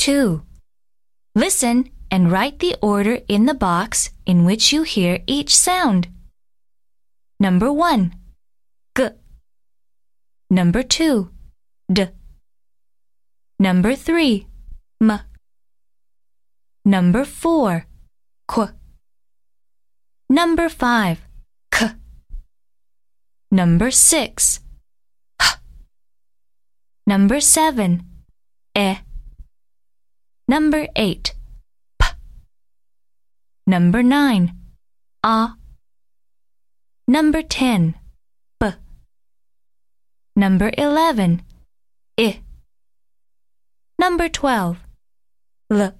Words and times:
2. 0.00 0.42
Listen 1.34 1.90
and 2.10 2.32
write 2.32 2.58
the 2.58 2.74
order 2.82 3.20
in 3.28 3.46
the 3.46 3.54
box 3.54 4.10
in 4.26 4.44
which 4.44 4.72
you 4.72 4.82
hear 4.82 5.22
each 5.26 5.54
sound. 5.54 6.08
Number 7.38 7.72
1. 7.72 8.14
G. 8.96 9.08
Number 10.50 10.82
2. 10.82 11.30
D. 11.92 12.06
Number 13.58 13.94
3. 13.94 14.46
M. 15.00 15.20
Number 16.84 17.24
4. 17.24 17.86
Qu. 18.48 18.68
Number 20.28 20.68
5. 20.68 21.29
Number 23.50 23.90
6. 23.90 24.60
H. 25.42 25.46
Number 27.04 27.40
7. 27.40 28.04
E. 28.78 28.98
Number 30.46 30.86
8. 30.94 31.34
P. 32.00 32.06
Number 33.66 34.02
9. 34.04 34.56
A. 35.24 35.48
Number 37.08 37.42
10. 37.42 37.94
B. 38.60 38.66
Number 40.36 40.70
11. 40.78 41.42
I. 42.18 42.40
Number 43.98 44.28
12. 44.28 44.78
L. 45.72 45.99